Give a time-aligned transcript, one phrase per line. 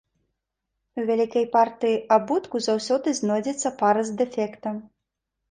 [1.01, 4.83] У вялікай партыі абутку заўсёды знойдзецца пара з дэфектам.